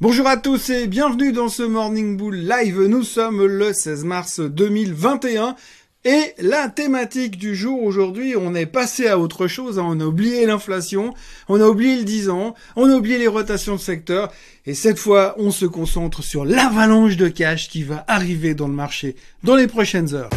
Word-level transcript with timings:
Bonjour 0.00 0.28
à 0.28 0.36
tous 0.36 0.70
et 0.70 0.86
bienvenue 0.86 1.32
dans 1.32 1.48
ce 1.48 1.64
Morning 1.64 2.16
Bull 2.16 2.36
Live. 2.36 2.80
Nous 2.82 3.02
sommes 3.02 3.44
le 3.44 3.72
16 3.72 4.04
mars 4.04 4.38
2021 4.38 5.56
et 6.04 6.34
la 6.38 6.68
thématique 6.68 7.36
du 7.36 7.56
jour 7.56 7.82
aujourd'hui, 7.82 8.36
on 8.36 8.54
est 8.54 8.66
passé 8.66 9.08
à 9.08 9.18
autre 9.18 9.48
chose. 9.48 9.80
Hein. 9.80 9.86
On 9.88 9.98
a 9.98 10.04
oublié 10.04 10.46
l'inflation, 10.46 11.14
on 11.48 11.60
a 11.60 11.66
oublié 11.66 11.96
le 11.96 12.04
10 12.04 12.30
ans, 12.30 12.54
on 12.76 12.88
a 12.88 12.94
oublié 12.94 13.18
les 13.18 13.26
rotations 13.26 13.74
de 13.74 13.80
secteur 13.80 14.30
et 14.66 14.74
cette 14.74 15.00
fois, 15.00 15.34
on 15.36 15.50
se 15.50 15.66
concentre 15.66 16.22
sur 16.22 16.44
l'avalanche 16.44 17.16
de 17.16 17.26
cash 17.26 17.68
qui 17.68 17.82
va 17.82 18.04
arriver 18.06 18.54
dans 18.54 18.68
le 18.68 18.74
marché 18.74 19.16
dans 19.42 19.56
les 19.56 19.66
prochaines 19.66 20.14
heures. 20.14 20.30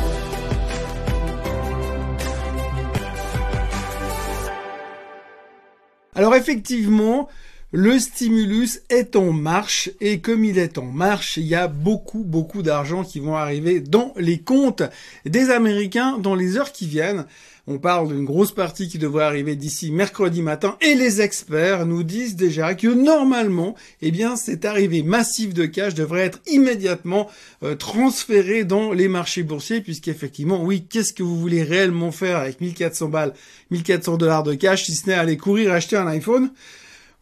Alors 6.15 6.33
effectivement, 6.33 7.29
le 7.73 7.99
stimulus 7.99 8.81
est 8.89 9.15
en 9.15 9.31
marche 9.31 9.89
et 10.01 10.19
comme 10.19 10.43
il 10.43 10.57
est 10.57 10.77
en 10.77 10.87
marche, 10.87 11.37
il 11.37 11.45
y 11.45 11.55
a 11.55 11.67
beaucoup 11.67 12.23
beaucoup 12.25 12.63
d'argent 12.63 13.05
qui 13.05 13.21
vont 13.21 13.37
arriver 13.37 13.79
dans 13.79 14.13
les 14.17 14.39
comptes 14.39 14.83
des 15.25 15.49
Américains 15.51 16.17
dans 16.17 16.35
les 16.35 16.57
heures 16.57 16.73
qui 16.73 16.85
viennent. 16.85 17.25
On 17.67 17.77
parle 17.77 18.09
d'une 18.09 18.25
grosse 18.25 18.51
partie 18.51 18.89
qui 18.89 18.97
devrait 18.97 19.23
arriver 19.23 19.55
d'ici 19.55 19.91
mercredi 19.91 20.41
matin 20.41 20.75
et 20.81 20.95
les 20.95 21.21
experts 21.21 21.85
nous 21.85 22.03
disent 22.03 22.35
déjà 22.35 22.75
que 22.75 22.87
normalement, 22.87 23.75
eh 24.01 24.11
bien, 24.11 24.35
cette 24.35 24.65
arrivée 24.65 25.03
massive 25.03 25.53
de 25.53 25.65
cash 25.65 25.93
devrait 25.93 26.25
être 26.25 26.39
immédiatement 26.47 27.29
euh, 27.63 27.75
transférée 27.75 28.65
dans 28.65 28.91
les 28.91 29.07
marchés 29.07 29.43
boursiers 29.43 29.79
puisqu'effectivement, 29.79 30.61
oui, 30.61 30.85
qu'est-ce 30.89 31.13
que 31.13 31.23
vous 31.23 31.39
voulez 31.39 31.63
réellement 31.63 32.11
faire 32.11 32.39
avec 32.39 32.59
1400 32.59 33.07
balles, 33.07 33.33
1400 33.69 34.17
dollars 34.17 34.43
de 34.43 34.55
cash 34.55 34.83
si 34.83 34.95
ce 34.95 35.07
n'est 35.07 35.13
aller 35.13 35.37
courir 35.37 35.71
acheter 35.71 35.95
un 35.95 36.07
iPhone? 36.07 36.51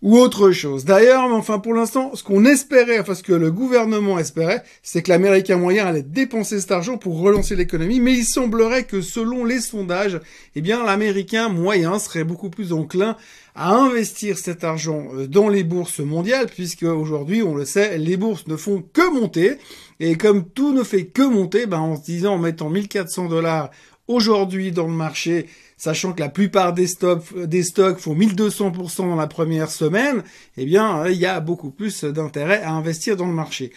Ou 0.02 0.18
autre 0.18 0.52
chose. 0.52 0.86
D'ailleurs, 0.86 1.24
enfin 1.32 1.60
pour 1.60 1.74
l'instant, 1.74 2.12
ce 2.16 2.24
qu'on 2.24 2.46
espérait, 2.46 3.00
enfin 3.00 3.16
ce 3.16 3.24
que 3.24 3.34
le 3.34 3.52
gouvernement 3.52 4.18
espérait, 4.18 4.64
c'est 4.82 5.02
que 5.02 5.10
l'Américain 5.10 5.58
moyen 5.58 5.88
allait 5.88 6.04
dépenser 6.04 6.60
cet 6.60 6.72
argent 6.72 6.98
pour 6.98 7.20
relancer 7.20 7.56
l'économie, 7.56 8.00
mais 8.00 8.14
il 8.14 8.26
semblerait 8.26 8.86
que 8.86 9.02
selon 9.02 9.44
les 9.44 9.60
sondages, 9.60 10.20
eh 10.56 10.62
bien 10.62 10.86
l'Américain 10.86 11.50
moyen 11.50 12.00
serait 12.00 12.24
beaucoup 12.24 12.50
plus 12.50 12.72
enclin 12.72 13.18
à 13.56 13.74
investir 13.76 14.38
cet 14.38 14.64
argent 14.64 15.08
euh, 15.14 15.28
dans 15.28 15.50
les 15.50 15.66
bourses 15.66 16.00
mondiales, 16.00 16.48
puisque 16.48 16.84
aujourd'hui, 16.84 17.44
on 17.44 17.56
le 17.56 17.66
sait, 17.66 17.98
les 17.98 18.16
bourses 18.16 18.48
ne 18.48 18.56
font 18.56 18.82
que 18.94 19.14
monter, 19.14 19.58
et 20.00 20.16
comme 20.16 20.46
tout 20.48 20.74
ne 20.74 20.84
fait 20.84 21.08
que 21.08 21.24
monter, 21.24 21.66
ben 21.66 21.80
en 21.80 21.98
se 21.98 22.04
disant, 22.04 22.36
en 22.36 22.40
mettant 22.40 22.70
1400 22.70 23.28
dollars 23.28 23.70
aujourd'hui 24.10 24.74
dans 24.74 24.88
le 24.88 24.94
marché, 24.94 25.46
sachant 25.78 26.12
que 26.12 26.20
la 26.20 26.28
plupart 26.28 26.74
des 26.74 26.88
stocks, 26.88 27.34
des 27.46 27.64
stocks 27.64 28.00
font 28.00 28.16
1200% 28.16 29.08
dans 29.08 29.16
la 29.16 29.28
première 29.28 29.72
semaine, 29.72 30.24
eh 30.58 30.66
bien, 30.66 31.08
il 31.08 31.18
y 31.18 31.26
a 31.26 31.40
beaucoup 31.40 31.70
plus 31.70 32.04
d'intérêt 32.04 32.62
à 32.62 32.72
investir 32.72 33.16
dans 33.16 33.28
le 33.28 33.34
marché. 33.34 33.72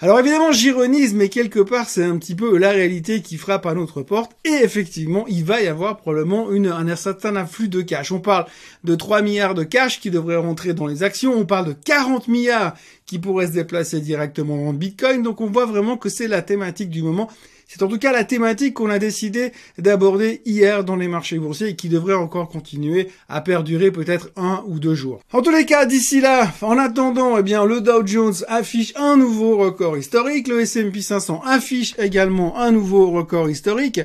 Alors 0.00 0.18
évidemment, 0.18 0.50
j'ironise, 0.50 1.14
mais 1.14 1.28
quelque 1.28 1.60
part, 1.60 1.88
c'est 1.88 2.02
un 2.02 2.18
petit 2.18 2.34
peu 2.34 2.58
la 2.58 2.70
réalité 2.70 3.22
qui 3.22 3.36
frappe 3.36 3.64
à 3.64 3.74
notre 3.74 4.02
porte. 4.02 4.32
Et 4.44 4.50
effectivement, 4.50 5.24
il 5.28 5.44
va 5.44 5.62
y 5.62 5.68
avoir 5.68 5.98
probablement 5.98 6.48
un 6.50 6.96
certain 6.96 7.36
afflux 7.36 7.68
de 7.68 7.80
cash. 7.80 8.10
On 8.10 8.18
parle 8.18 8.46
de 8.82 8.94
3 8.96 9.22
milliards 9.22 9.54
de 9.54 9.62
cash 9.62 10.00
qui 10.00 10.10
devraient 10.10 10.36
rentrer 10.36 10.74
dans 10.74 10.86
les 10.86 11.04
actions. 11.04 11.32
On 11.32 11.46
parle 11.46 11.68
de 11.68 11.72
40 11.72 12.26
milliards 12.26 12.74
qui 13.06 13.20
pourraient 13.20 13.46
se 13.46 13.52
déplacer 13.52 14.00
directement 14.00 14.56
dans 14.56 14.72
Bitcoin. 14.72 15.22
Donc 15.22 15.40
on 15.40 15.46
voit 15.46 15.66
vraiment 15.66 15.96
que 15.96 16.08
c'est 16.08 16.28
la 16.28 16.42
thématique 16.42 16.90
du 16.90 17.02
moment. 17.02 17.30
C'est 17.74 17.82
en 17.82 17.88
tout 17.88 17.98
cas 17.98 18.12
la 18.12 18.22
thématique 18.22 18.74
qu'on 18.74 18.88
a 18.88 19.00
décidé 19.00 19.50
d'aborder 19.78 20.42
hier 20.46 20.84
dans 20.84 20.94
les 20.94 21.08
marchés 21.08 21.40
boursiers 21.40 21.70
et 21.70 21.74
qui 21.74 21.88
devrait 21.88 22.14
encore 22.14 22.48
continuer 22.48 23.08
à 23.28 23.40
perdurer 23.40 23.90
peut-être 23.90 24.30
un 24.36 24.62
ou 24.68 24.78
deux 24.78 24.94
jours. 24.94 25.18
En 25.32 25.42
tous 25.42 25.50
les 25.50 25.66
cas, 25.66 25.84
d'ici 25.84 26.20
là, 26.20 26.52
en 26.62 26.78
attendant, 26.78 27.36
eh 27.36 27.42
bien, 27.42 27.64
le 27.64 27.80
Dow 27.80 28.06
Jones 28.06 28.34
affiche 28.46 28.92
un 28.94 29.16
nouveau 29.16 29.56
record 29.56 29.98
historique, 29.98 30.46
le 30.46 30.60
S&P 30.60 31.02
500 31.02 31.42
affiche 31.44 31.94
également 31.98 32.56
un 32.60 32.70
nouveau 32.70 33.10
record 33.10 33.50
historique, 33.50 34.00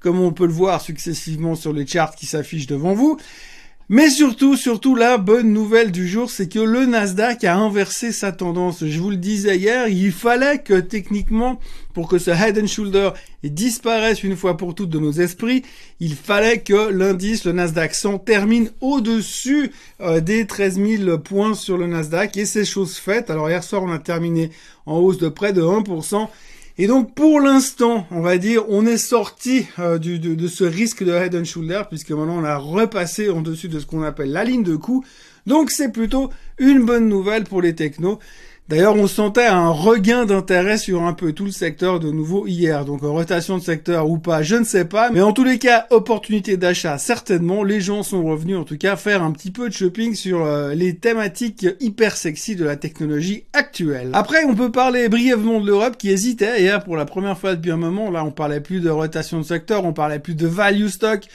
comme 0.00 0.18
on 0.18 0.32
peut 0.32 0.46
le 0.46 0.52
voir 0.52 0.80
successivement 0.80 1.54
sur 1.54 1.72
les 1.72 1.86
charts 1.86 2.16
qui 2.16 2.26
s'affichent 2.26 2.66
devant 2.66 2.94
vous. 2.94 3.16
Mais 3.90 4.08
surtout, 4.08 4.56
surtout 4.56 4.94
la 4.94 5.18
bonne 5.18 5.52
nouvelle 5.52 5.92
du 5.92 6.08
jour, 6.08 6.30
c'est 6.30 6.48
que 6.48 6.58
le 6.58 6.86
Nasdaq 6.86 7.44
a 7.44 7.54
inversé 7.54 8.12
sa 8.12 8.32
tendance. 8.32 8.82
Je 8.86 8.98
vous 8.98 9.10
le 9.10 9.16
disais 9.16 9.58
hier, 9.58 9.88
il 9.88 10.10
fallait 10.10 10.60
que 10.60 10.80
techniquement, 10.80 11.60
pour 11.92 12.08
que 12.08 12.16
ce 12.16 12.30
head 12.30 12.58
and 12.58 12.66
shoulder 12.66 13.10
disparaisse 13.42 14.22
une 14.22 14.36
fois 14.36 14.56
pour 14.56 14.74
toutes 14.74 14.88
de 14.88 14.98
nos 14.98 15.12
esprits, 15.12 15.64
il 16.00 16.14
fallait 16.14 16.60
que 16.60 16.88
l'indice, 16.90 17.44
le 17.44 17.52
Nasdaq 17.52 17.94
100, 17.94 18.20
termine 18.20 18.70
au-dessus 18.80 19.70
euh, 20.00 20.20
des 20.20 20.46
13 20.46 20.80
000 21.04 21.18
points 21.18 21.54
sur 21.54 21.76
le 21.76 21.86
Nasdaq. 21.86 22.38
Et 22.38 22.46
c'est 22.46 22.64
chose 22.64 22.96
faite. 22.96 23.28
Alors 23.28 23.50
hier 23.50 23.62
soir, 23.62 23.82
on 23.82 23.92
a 23.92 23.98
terminé 23.98 24.50
en 24.86 24.96
hausse 24.96 25.18
de 25.18 25.28
près 25.28 25.52
de 25.52 25.60
1%. 25.60 26.26
Et 26.76 26.88
donc 26.88 27.14
pour 27.14 27.40
l'instant, 27.40 28.06
on 28.10 28.20
va 28.20 28.36
dire, 28.36 28.64
on 28.68 28.84
est 28.84 28.96
sorti 28.98 29.66
euh, 29.78 29.98
de, 29.98 30.16
de, 30.16 30.48
ce 30.48 30.64
risque 30.64 31.04
de 31.04 31.12
head 31.12 31.34
and 31.36 31.44
shoulder 31.44 31.82
puisque 31.88 32.10
maintenant 32.10 32.38
on 32.40 32.44
a 32.44 32.56
repassé 32.56 33.30
en 33.30 33.42
dessus 33.42 33.68
de 33.68 33.78
ce 33.78 33.86
qu'on 33.86 34.02
appelle 34.02 34.32
la 34.32 34.42
ligne 34.42 34.64
de 34.64 34.74
coup. 34.74 35.04
Donc 35.46 35.70
c'est 35.70 35.92
plutôt 35.92 36.30
une 36.58 36.84
bonne 36.84 37.08
nouvelle 37.08 37.44
pour 37.44 37.62
les 37.62 37.76
technos. 37.76 38.18
D'ailleurs, 38.66 38.96
on 38.96 39.06
sentait 39.06 39.44
un 39.44 39.68
regain 39.68 40.24
d'intérêt 40.24 40.78
sur 40.78 41.02
un 41.02 41.12
peu 41.12 41.32
tout 41.32 41.44
le 41.44 41.50
secteur 41.50 42.00
de 42.00 42.10
nouveau 42.10 42.46
hier. 42.46 42.86
Donc, 42.86 43.02
rotation 43.02 43.58
de 43.58 43.62
secteur 43.62 44.08
ou 44.08 44.16
pas, 44.16 44.42
je 44.42 44.56
ne 44.56 44.64
sais 44.64 44.86
pas. 44.86 45.10
Mais 45.10 45.20
en 45.20 45.32
tous 45.32 45.44
les 45.44 45.58
cas, 45.58 45.86
opportunité 45.90 46.56
d'achat, 46.56 46.96
certainement. 46.96 47.62
Les 47.62 47.82
gens 47.82 48.02
sont 48.02 48.24
revenus, 48.24 48.56
en 48.56 48.64
tout 48.64 48.78
cas, 48.78 48.96
faire 48.96 49.22
un 49.22 49.32
petit 49.32 49.50
peu 49.50 49.68
de 49.68 49.74
shopping 49.74 50.14
sur 50.14 50.46
euh, 50.46 50.72
les 50.72 50.96
thématiques 50.96 51.66
hyper 51.78 52.16
sexy 52.16 52.56
de 52.56 52.64
la 52.64 52.76
technologie 52.76 53.44
actuelle. 53.52 54.08
Après, 54.14 54.44
on 54.44 54.54
peut 54.54 54.72
parler 54.72 55.10
brièvement 55.10 55.60
de 55.60 55.66
l'Europe 55.66 55.98
qui 55.98 56.08
hésitait 56.08 56.62
hier 56.62 56.82
pour 56.82 56.96
la 56.96 57.04
première 57.04 57.38
fois 57.38 57.56
depuis 57.56 57.70
un 57.70 57.76
moment. 57.76 58.10
Là, 58.10 58.24
on 58.24 58.30
parlait 58.30 58.62
plus 58.62 58.80
de 58.80 58.88
rotation 58.88 59.38
de 59.38 59.44
secteur, 59.44 59.84
on 59.84 59.92
parlait 59.92 60.20
plus 60.20 60.36
de 60.36 60.46
value 60.46 60.86
stock. 60.86 61.28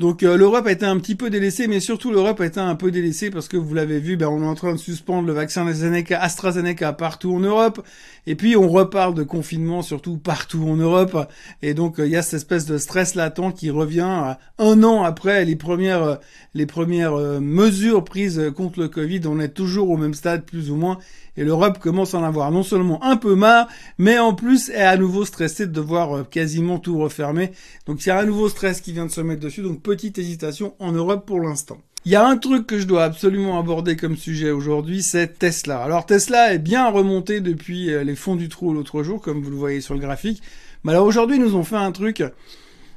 Donc 0.00 0.22
euh, 0.22 0.38
l'Europe 0.38 0.66
a 0.66 0.72
été 0.72 0.86
un 0.86 0.98
petit 0.98 1.14
peu 1.14 1.28
délaissée, 1.28 1.66
mais 1.66 1.78
surtout 1.78 2.10
l'Europe 2.10 2.40
a 2.40 2.46
été 2.46 2.58
un 2.58 2.74
peu 2.74 2.90
délaissée 2.90 3.28
parce 3.28 3.48
que 3.48 3.58
vous 3.58 3.74
l'avez 3.74 4.00
vu, 4.00 4.16
ben, 4.16 4.28
on 4.28 4.42
est 4.42 4.46
en 4.46 4.54
train 4.54 4.72
de 4.72 4.78
suspendre 4.78 5.26
le 5.26 5.34
vaccin 5.34 5.66
AstraZeneca, 5.66 6.94
partout 6.94 7.34
en 7.34 7.40
Europe, 7.40 7.86
et 8.26 8.34
puis 8.34 8.56
on 8.56 8.66
reparle 8.66 9.12
de 9.12 9.24
confinement 9.24 9.82
surtout 9.82 10.16
partout 10.16 10.66
en 10.66 10.76
Europe, 10.76 11.30
et 11.60 11.74
donc 11.74 12.00
euh, 12.00 12.06
il 12.06 12.12
y 12.12 12.16
a 12.16 12.22
cette 12.22 12.38
espèce 12.38 12.64
de 12.64 12.78
stress 12.78 13.14
latent 13.14 13.52
qui 13.54 13.68
revient 13.68 14.36
un 14.58 14.82
an 14.84 15.02
après 15.02 15.44
les 15.44 15.56
premières 15.56 16.02
euh, 16.02 16.16
les 16.54 16.64
premières 16.64 17.16
mesures 17.40 18.02
prises 18.02 18.50
contre 18.56 18.80
le 18.80 18.88
Covid. 18.88 19.20
On 19.26 19.38
est 19.38 19.50
toujours 19.50 19.90
au 19.90 19.96
même 19.96 20.14
stade 20.14 20.44
plus 20.44 20.70
ou 20.70 20.76
moins, 20.76 20.98
et 21.40 21.44
l'Europe 21.44 21.78
commence 21.78 22.14
à 22.14 22.18
en 22.18 22.22
avoir 22.22 22.52
non 22.52 22.62
seulement 22.62 23.02
un 23.02 23.16
peu 23.16 23.34
marre, 23.34 23.66
mais 23.96 24.18
en 24.18 24.34
plus 24.34 24.68
est 24.68 24.82
à 24.82 24.98
nouveau 24.98 25.24
stressée 25.24 25.66
de 25.66 25.72
devoir 25.72 26.18
euh, 26.18 26.22
quasiment 26.22 26.78
tout 26.78 26.98
refermer. 26.98 27.52
Donc 27.86 28.04
il 28.04 28.10
y 28.10 28.12
a 28.12 28.18
un 28.18 28.26
nouveau 28.26 28.50
stress 28.50 28.82
qui 28.82 28.92
vient 28.92 29.06
de 29.06 29.10
se 29.10 29.22
mettre 29.22 29.40
dessus, 29.40 29.62
donc 29.62 29.80
petite 29.80 30.18
hésitation 30.18 30.74
en 30.78 30.92
Europe 30.92 31.24
pour 31.26 31.40
l'instant. 31.40 31.78
Il 32.04 32.12
y 32.12 32.16
a 32.16 32.26
un 32.26 32.36
truc 32.36 32.66
que 32.66 32.78
je 32.78 32.86
dois 32.86 33.04
absolument 33.04 33.58
aborder 33.58 33.96
comme 33.96 34.16
sujet 34.16 34.50
aujourd'hui, 34.50 35.02
c'est 35.02 35.38
Tesla. 35.38 35.82
Alors 35.82 36.04
Tesla 36.04 36.52
est 36.52 36.58
bien 36.58 36.90
remonté 36.90 37.40
depuis 37.40 37.90
euh, 37.90 38.04
les 38.04 38.16
fonds 38.16 38.36
du 38.36 38.50
trou 38.50 38.74
l'autre 38.74 39.02
jour, 39.02 39.22
comme 39.22 39.40
vous 39.40 39.50
le 39.50 39.56
voyez 39.56 39.80
sur 39.80 39.94
le 39.94 40.00
graphique. 40.00 40.42
Mais 40.84 40.92
alors 40.92 41.06
aujourd'hui, 41.06 41.36
ils 41.36 41.42
nous 41.42 41.56
ont 41.56 41.64
fait 41.64 41.76
un 41.76 41.92
truc 41.92 42.22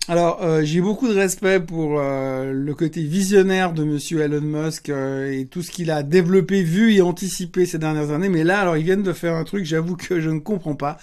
alors, 0.10 0.44
euh, 0.44 0.64
j'ai 0.66 0.82
beaucoup 0.82 1.08
de 1.08 1.14
respect 1.14 1.62
pour 1.62 1.98
euh, 1.98 2.52
le 2.52 2.76
côté 2.76 3.02
visionnaire 3.04 3.72
de 3.72 3.86
Monsieur 3.86 4.20
Elon 4.20 4.42
Musk 4.42 4.90
euh, 4.90 5.32
et 5.32 5.46
tout 5.46 5.62
ce 5.62 5.72
qu'il 5.72 5.92
a 5.92 6.04
développé, 6.04 6.62
vu 6.62 6.94
et 6.94 7.02
anticipé 7.02 7.66
ces 7.66 7.78
dernières 7.78 8.12
années. 8.12 8.28
Mais 8.28 8.44
là, 8.44 8.60
alors, 8.60 8.76
ils 8.76 8.84
viennent 8.84 9.04
de 9.04 9.14
faire 9.14 9.34
un 9.34 9.46
truc, 9.46 9.64
j'avoue 9.64 9.96
que 9.96 10.20
je 10.20 10.30
ne 10.30 10.40
comprends 10.40 10.76
pas. 10.76 10.98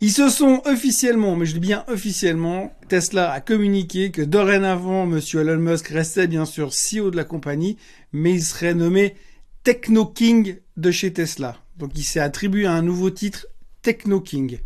Ils 0.00 0.10
se 0.10 0.30
sont 0.30 0.62
officiellement, 0.64 1.36
mais 1.36 1.44
je 1.44 1.52
dis 1.52 1.60
bien 1.60 1.84
officiellement, 1.86 2.74
Tesla 2.88 3.30
a 3.30 3.40
communiqué 3.40 4.10
que 4.10 4.22
dorénavant, 4.22 5.04
Monsieur 5.04 5.40
Elon 5.40 5.58
Musk 5.58 5.88
restait 5.88 6.26
bien 6.26 6.46
sûr 6.46 6.70
CEO 6.70 7.10
de 7.10 7.16
la 7.16 7.24
compagnie, 7.24 7.76
mais 8.14 8.32
il 8.32 8.42
serait 8.42 8.72
nommé 8.72 9.16
Techno 9.64 10.06
King 10.06 10.56
de 10.78 10.90
chez 10.90 11.12
Tesla. 11.12 11.58
Donc, 11.76 11.90
il 11.94 12.04
s'est 12.04 12.20
attribué 12.20 12.64
un 12.64 12.80
nouveau 12.80 13.10
titre, 13.10 13.48
Techno 13.82 14.22
King. 14.22 14.60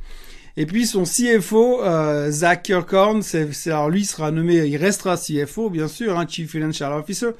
Et 0.56 0.66
puis 0.66 0.86
son 0.86 1.02
CFO, 1.02 1.82
euh, 1.82 2.30
Zach 2.30 2.62
Kirkhorn, 2.62 3.22
c'est, 3.22 3.48
alors 3.66 3.90
lui 3.90 4.04
sera 4.04 4.30
nommé, 4.30 4.66
il 4.66 4.76
restera 4.76 5.16
CFO 5.16 5.68
bien 5.68 5.88
sûr, 5.88 6.18
hein, 6.18 6.26
Chief 6.28 6.48
Financial 6.48 6.92
Officer, 6.92 7.30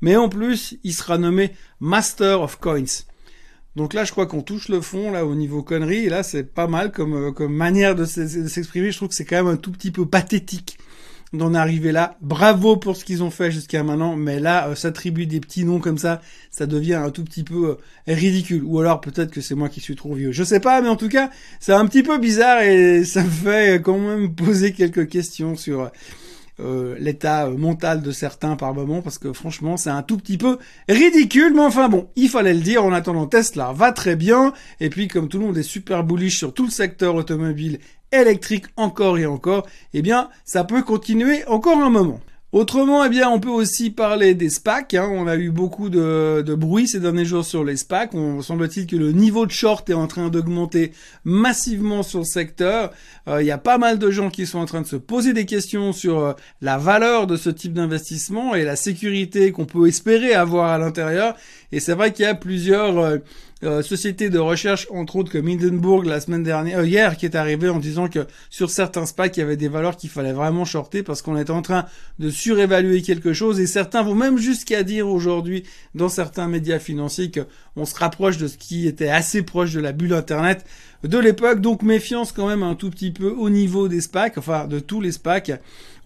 mais 0.00 0.16
en 0.16 0.28
plus 0.28 0.78
il 0.84 0.94
sera 0.94 1.18
nommé 1.18 1.50
Master 1.80 2.42
of 2.42 2.58
Coins. 2.60 3.04
Donc 3.76 3.94
là, 3.94 4.04
je 4.04 4.10
crois 4.10 4.26
qu'on 4.26 4.42
touche 4.42 4.68
le 4.68 4.80
fond 4.80 5.12
là 5.12 5.24
au 5.24 5.34
niveau 5.34 5.62
conneries. 5.62 6.06
Et 6.06 6.08
là, 6.08 6.22
c'est 6.22 6.42
pas 6.42 6.66
mal 6.66 6.90
comme 6.90 7.14
euh, 7.14 7.32
comme 7.32 7.54
manière 7.54 7.94
de 7.94 8.04
s'exprimer. 8.04 8.90
Je 8.90 8.96
trouve 8.96 9.08
que 9.08 9.14
c'est 9.14 9.24
quand 9.24 9.36
même 9.36 9.46
un 9.46 9.56
tout 9.56 9.70
petit 9.70 9.92
peu 9.92 10.06
pathétique 10.06 10.76
d'en 11.32 11.54
arriver 11.54 11.92
là. 11.92 12.16
Bravo 12.20 12.76
pour 12.76 12.96
ce 12.96 13.04
qu'ils 13.04 13.22
ont 13.22 13.30
fait 13.30 13.50
jusqu'à 13.50 13.82
maintenant, 13.82 14.16
mais 14.16 14.40
là, 14.40 14.68
euh, 14.68 14.74
s'attribuer 14.74 15.26
des 15.26 15.40
petits 15.40 15.64
noms 15.64 15.78
comme 15.78 15.98
ça, 15.98 16.20
ça 16.50 16.66
devient 16.66 16.94
un 16.94 17.10
tout 17.10 17.24
petit 17.24 17.44
peu 17.44 17.70
euh, 17.70 17.76
ridicule. 18.12 18.62
Ou 18.64 18.80
alors 18.80 19.00
peut-être 19.00 19.30
que 19.30 19.40
c'est 19.40 19.54
moi 19.54 19.68
qui 19.68 19.80
suis 19.80 19.96
trop 19.96 20.14
vieux. 20.14 20.32
Je 20.32 20.42
sais 20.42 20.60
pas, 20.60 20.80
mais 20.80 20.88
en 20.88 20.96
tout 20.96 21.08
cas, 21.08 21.30
c'est 21.60 21.72
un 21.72 21.86
petit 21.86 22.02
peu 22.02 22.18
bizarre 22.18 22.62
et 22.62 23.04
ça 23.04 23.22
me 23.22 23.30
fait 23.30 23.80
quand 23.82 23.98
même 23.98 24.34
poser 24.34 24.72
quelques 24.72 25.08
questions 25.08 25.56
sur 25.56 25.90
euh, 26.62 26.96
l'état 26.98 27.48
mental 27.48 28.02
de 28.02 28.12
certains 28.12 28.56
par 28.56 28.74
moment, 28.74 29.02
parce 29.02 29.18
que 29.18 29.32
franchement, 29.32 29.76
c'est 29.76 29.90
un 29.90 30.02
tout 30.02 30.16
petit 30.16 30.38
peu 30.38 30.58
ridicule, 30.88 31.52
mais 31.54 31.62
enfin 31.62 31.88
bon, 31.88 32.08
il 32.16 32.28
fallait 32.28 32.54
le 32.54 32.60
dire. 32.60 32.84
En 32.84 32.92
attendant, 32.92 33.26
Tesla 33.26 33.72
va 33.72 33.92
très 33.92 34.16
bien, 34.16 34.52
et 34.80 34.90
puis 34.90 35.08
comme 35.08 35.28
tout 35.28 35.38
le 35.38 35.46
monde 35.46 35.58
est 35.58 35.62
super 35.62 36.04
bullish 36.04 36.38
sur 36.38 36.54
tout 36.54 36.64
le 36.64 36.70
secteur 36.70 37.14
automobile 37.14 37.78
électrique 38.12 38.66
encore 38.76 39.18
et 39.18 39.26
encore, 39.26 39.66
eh 39.94 40.02
bien, 40.02 40.28
ça 40.44 40.64
peut 40.64 40.82
continuer 40.82 41.44
encore 41.46 41.78
un 41.78 41.90
moment. 41.90 42.20
Autrement, 42.52 43.04
eh 43.04 43.08
bien, 43.08 43.30
on 43.30 43.38
peut 43.38 43.48
aussi 43.48 43.90
parler 43.90 44.34
des 44.34 44.50
SPAC. 44.50 44.94
Hein. 44.94 45.08
On 45.12 45.28
a 45.28 45.36
eu 45.36 45.50
beaucoup 45.50 45.88
de, 45.88 46.42
bruit 46.56 46.88
ces 46.88 46.98
derniers 46.98 47.24
jours 47.24 47.44
sur 47.44 47.62
les 47.62 47.76
SPAC. 47.76 48.12
On 48.14 48.42
semble-t-il 48.42 48.88
que 48.88 48.96
le 48.96 49.12
niveau 49.12 49.46
de 49.46 49.52
short 49.52 49.88
est 49.88 49.94
en 49.94 50.08
train 50.08 50.30
d'augmenter 50.30 50.90
massivement 51.22 52.02
sur 52.02 52.18
le 52.18 52.24
secteur. 52.24 52.90
Euh, 53.28 53.40
il 53.40 53.46
y 53.46 53.52
a 53.52 53.58
pas 53.58 53.78
mal 53.78 54.00
de 54.00 54.10
gens 54.10 54.30
qui 54.30 54.46
sont 54.46 54.58
en 54.58 54.64
train 54.64 54.80
de 54.80 54.86
se 54.88 54.96
poser 54.96 55.32
des 55.32 55.46
questions 55.46 55.92
sur 55.92 56.18
euh, 56.18 56.32
la 56.60 56.76
valeur 56.76 57.28
de 57.28 57.36
ce 57.36 57.50
type 57.50 57.72
d'investissement 57.72 58.56
et 58.56 58.64
la 58.64 58.74
sécurité 58.74 59.52
qu'on 59.52 59.66
peut 59.66 59.86
espérer 59.86 60.34
avoir 60.34 60.70
à 60.70 60.78
l'intérieur. 60.78 61.36
Et 61.70 61.78
c'est 61.78 61.94
vrai 61.94 62.12
qu'il 62.12 62.24
y 62.24 62.28
a 62.28 62.34
plusieurs 62.34 62.98
euh, 62.98 63.18
euh, 63.62 63.82
société 63.82 64.30
de 64.30 64.38
recherche, 64.38 64.86
entre 64.90 65.16
autres 65.16 65.30
comme 65.30 65.46
Hindenburg 65.46 66.06
la 66.06 66.20
semaine 66.20 66.42
dernière, 66.42 66.78
euh, 66.78 66.86
hier, 66.86 67.18
qui 67.18 67.26
est 67.26 67.34
arrivé 67.34 67.68
en 67.68 67.78
disant 67.78 68.08
que 68.08 68.26
sur 68.48 68.70
certains 68.70 69.04
SPAC, 69.04 69.36
il 69.36 69.40
y 69.40 69.42
avait 69.42 69.58
des 69.58 69.68
valeurs 69.68 69.98
qu'il 69.98 70.08
fallait 70.08 70.32
vraiment 70.32 70.64
shorter 70.64 71.02
parce 71.02 71.20
qu'on 71.20 71.36
était 71.36 71.50
en 71.50 71.60
train 71.60 71.84
de 72.18 72.30
surévaluer 72.30 73.02
quelque 73.02 73.34
chose 73.34 73.60
et 73.60 73.66
certains 73.66 74.02
vont 74.02 74.14
même 74.14 74.38
jusqu'à 74.38 74.82
dire 74.82 75.08
aujourd'hui 75.08 75.64
dans 75.94 76.08
certains 76.08 76.48
médias 76.48 76.78
financiers 76.78 77.30
qu'on 77.30 77.84
se 77.84 77.94
rapproche 77.96 78.38
de 78.38 78.48
ce 78.48 78.56
qui 78.56 78.86
était 78.86 79.10
assez 79.10 79.42
proche 79.42 79.74
de 79.74 79.80
la 79.80 79.92
bulle 79.92 80.14
Internet 80.14 80.64
de 81.04 81.18
l'époque. 81.18 81.60
Donc 81.60 81.82
méfiance 81.82 82.32
quand 82.32 82.48
même 82.48 82.62
un 82.62 82.74
tout 82.74 82.88
petit 82.88 83.10
peu 83.10 83.28
au 83.28 83.50
niveau 83.50 83.88
des 83.88 84.00
SPAC, 84.00 84.38
enfin 84.38 84.66
de 84.68 84.80
tous 84.80 85.02
les 85.02 85.12
SPAC. 85.12 85.60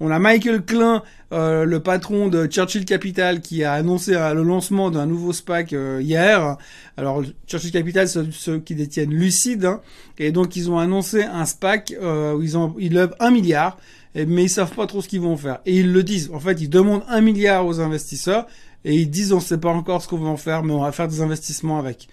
On 0.07 0.11
a 0.11 0.19
Michael 0.19 0.63
Klein, 0.63 1.03
euh, 1.33 1.65
le 1.65 1.81
patron 1.81 2.29
de 2.29 2.45
Churchill 2.45 2.85
Capital, 2.85 3.41
qui 3.41 3.65
a 3.65 3.73
annoncé 3.73 4.13
le 4.13 4.43
lancement 4.43 4.91
d'un 4.91 5.07
nouveau 5.07 5.33
SPAC 5.33 5.73
euh, 5.73 6.03
hier. 6.03 6.59
Alors 6.99 7.23
Churchill 7.47 7.73
Capital, 7.73 8.07
c'est 8.07 8.31
ceux 8.31 8.59
qui 8.59 8.75
détiennent 8.75 9.15
Lucid, 9.15 9.65
hein. 9.65 9.81
et 10.19 10.31
donc 10.31 10.57
ils 10.57 10.71
ont 10.71 10.79
annoncé 10.79 11.23
un 11.23 11.47
SPAC 11.47 11.95
euh, 12.03 12.35
où 12.35 12.43
ils 12.43 12.59
ont 12.59 12.77
ils 12.79 12.93
lèvent 12.93 13.15
un 13.19 13.31
milliard, 13.31 13.79
mais 14.15 14.43
ils 14.43 14.51
savent 14.51 14.75
pas 14.75 14.87
trop 14.87 15.01
ce 15.01 15.09
qu'ils 15.09 15.23
vont 15.23 15.39
faire. 15.39 15.61
Et 15.65 15.79
ils 15.79 15.91
le 15.91 16.03
disent. 16.03 16.31
En 16.35 16.39
fait, 16.39 16.61
ils 16.61 16.69
demandent 16.69 17.05
un 17.09 17.23
milliard 17.23 17.67
aux 17.67 17.81
investisseurs 17.81 18.47
et 18.85 18.95
ils 18.95 19.09
disent 19.09 19.33
on 19.33 19.41
sait 19.41 19.57
pas 19.57 19.71
encore 19.71 20.03
ce 20.03 20.09
qu'on 20.09 20.19
va 20.19 20.29
en 20.29 20.37
faire, 20.37 20.65
mais 20.65 20.75
on 20.75 20.83
va 20.83 20.93
faire 20.93 21.09
des 21.09 21.23
investissements 21.23 21.79
avec. 21.79 22.09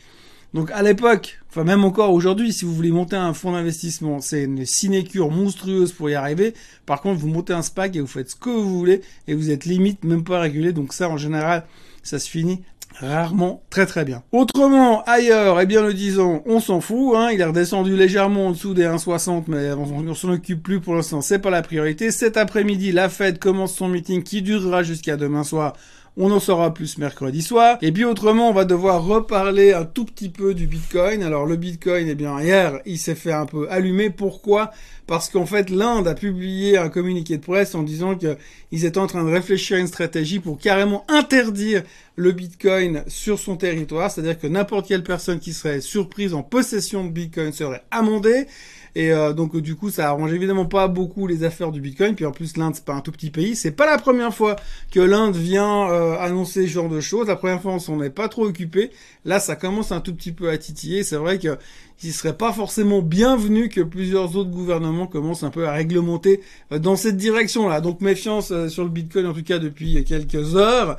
Donc 0.54 0.70
à 0.72 0.82
l'époque, 0.82 1.40
enfin 1.50 1.64
même 1.64 1.86
encore 1.86 2.12
aujourd'hui, 2.12 2.52
si 2.52 2.66
vous 2.66 2.74
voulez 2.74 2.92
monter 2.92 3.16
un 3.16 3.34
fonds 3.34 3.54
d'investissement, 3.54 4.20
c'est 4.20 4.44
une 4.44 4.66
sinécure 4.66 5.32
monstrueuse 5.32 5.94
pour 5.94 6.10
y 6.10 6.16
arriver. 6.16 6.54
Par 6.86 7.02
contre, 7.02 7.20
vous 7.20 7.30
montez 7.30 7.54
un 7.54 7.62
SPAC 7.62 7.96
et 7.96 8.02
vous 8.02 8.08
faites 8.08 8.32
ce 8.32 8.36
que 8.36 8.50
vous 8.50 8.78
voulez 8.78 9.02
et 9.28 9.34
vous 9.34 9.50
êtes 9.50 9.66
limite 9.66 10.04
même 10.04 10.24
pas 10.24 10.40
régulé. 10.40 10.74
Donc 10.74 10.92
ça, 10.92 11.10
en 11.10 11.18
général, 11.18 11.66
ça 12.04 12.20
se 12.20 12.30
finit 12.30 12.62
rarement 13.00 13.64
très 13.70 13.86
très 13.86 14.04
bien. 14.04 14.24
Autrement, 14.34 15.04
ailleurs, 15.04 15.62
eh 15.62 15.66
bien 15.66 15.82
le 15.82 15.94
disons, 15.94 16.44
on 16.46 16.60
s'en 16.60 16.82
fout, 16.82 17.16
hein, 17.16 17.30
il 17.32 17.40
est 17.40 17.46
redescendu 17.46 17.96
légèrement 17.96 18.48
en 18.48 18.52
dessous 18.52 18.74
des 18.74 18.84
1,60, 18.84 19.44
mais 19.48 19.72
on, 19.72 19.84
on 19.84 20.14
s'en 20.14 20.30
occupe 20.30 20.62
plus 20.62 20.82
pour 20.82 20.96
l'instant, 20.96 21.22
c'est 21.22 21.40
pas 21.40 21.50
la 21.50 21.62
priorité. 21.62 22.12
Cet 22.12 22.36
après-midi, 22.36 22.92
la 22.92 23.08
Fed 23.08 23.40
commence 23.40 23.74
son 23.74 23.88
meeting 23.88 24.24
qui 24.24 24.42
durera 24.42 24.84
jusqu'à 24.84 25.16
demain 25.16 25.44
soir 25.44 25.74
on 26.18 26.32
en 26.32 26.40
saura 26.40 26.74
plus 26.74 26.98
mercredi 26.98 27.42
soir. 27.42 27.78
Et 27.82 27.92
puis 27.92 28.04
autrement, 28.04 28.50
on 28.50 28.54
va 28.54 28.66
devoir 28.66 29.06
reparler 29.06 29.74
un 29.74 29.86
tout 29.86 30.06
petit 30.06 30.30
peu 30.30 30.54
du 30.54 30.68
Bitcoin. 30.68 31.24
Alors 31.24 31.46
le 31.46 31.56
Bitcoin, 31.56 32.08
eh 32.08 32.16
bien 32.16 32.40
hier, 32.42 32.80
il 32.86 32.98
s'est 32.98 33.16
fait 33.16 33.32
un 33.32 33.46
peu 33.46 33.68
allumer. 33.70 34.10
Pourquoi? 34.10 34.72
Parce 35.08 35.30
qu'en 35.30 35.46
fait, 35.46 35.70
l'Inde 35.70 36.08
a 36.08 36.16
publié 36.16 36.78
un 36.78 36.90
communiqué 36.90 37.38
de 37.38 37.42
presse 37.42 37.76
en 37.76 37.84
disant 37.84 38.16
qu'ils 38.16 38.86
étaient 38.86 38.98
en 38.98 39.08
train 39.08 39.24
de 39.24 39.32
réfléchir 39.32 39.78
à 39.78 39.80
une 39.80 39.88
stratégie 39.88 40.40
pour 40.40 40.58
carrément 40.58 41.06
interdire 41.10 41.84
le 42.16 42.32
Bitcoin 42.32 43.04
sur 43.08 43.40
son 43.40 43.56
territoire. 43.58 44.12
C'est-à-dire 44.12 44.40
que 44.40 44.48
n'importe 44.48 44.88
quelle 44.88 45.04
personne 45.04 45.40
qui 45.40 45.54
serait 45.54 45.82
surprise 45.82 46.34
en 46.34 46.44
possession 46.44 47.04
de 47.04 47.10
Bitcoin 47.10 47.52
serait 47.52 47.84
amendée. 47.90 48.48
Et 48.96 49.12
euh, 49.12 49.34
donc 49.34 49.56
du 49.58 49.76
coup, 49.76 49.90
ça 49.90 50.10
arrange 50.10 50.34
évidemment 50.34 50.66
pas 50.66 50.88
beaucoup 50.88 51.28
les 51.28 51.44
affaires 51.44 51.72
du 51.72 51.82
Bitcoin. 51.82 52.16
Puis 52.16 52.26
en 52.26 52.32
plus, 52.32 52.58
l'Inde 52.58 52.76
c'est 52.76 52.86
pas 52.86 52.94
un 52.94 53.02
tout 53.02 53.12
petit 53.12 53.30
pays. 53.30 53.56
C'est 53.56 53.72
pas 53.72 53.86
la 53.86 53.98
première 53.98 54.34
fois 54.34 54.56
que 54.92 55.00
l'Inde 55.00 55.36
vient 55.36 55.90
euh, 55.90 56.18
annoncer 56.20 56.64
ce 56.64 56.72
genre 56.72 56.90
de 56.90 57.00
choses. 57.00 57.28
La 57.28 57.36
première 57.36 57.62
fois, 57.62 57.74
on 57.74 57.80
s'en 57.80 58.02
est 58.02 58.10
pas 58.10 58.28
trop 58.28 58.46
occupé. 58.46 58.92
Là, 59.26 59.40
ça 59.40 59.56
commence 59.56 59.92
un 59.92 60.02
tout 60.02 60.14
petit 60.14 60.32
peu 60.32 60.50
à 60.50 60.58
titiller. 60.58 61.04
C'est 61.04 61.16
vrai 61.16 61.40
que 61.40 61.58
il 62.04 62.14
serait 62.14 62.38
pas 62.38 62.52
forcément 62.54 63.02
bienvenu 63.02 63.70
que 63.70 63.82
plusieurs 63.82 64.36
autres 64.36 64.50
gouvernements 64.50 65.08
commencent 65.08 65.44
un 65.44 65.50
peu 65.50 65.68
à 65.68 65.74
réglementer 65.74 66.42
euh, 66.72 66.80
dans 66.80 66.96
cette 66.96 67.18
direction-là. 67.18 67.82
Donc 67.82 68.02
méfiance 68.02 68.54
sur 68.68 68.84
le 68.84 68.90
Bitcoin 68.90 69.26
en 69.28 69.34
tout 69.34 69.44
cas 69.44 69.60
depuis 69.60 70.04
quelques 70.04 70.56
heures. 70.56 70.98